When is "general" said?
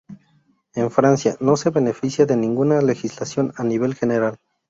3.93-4.39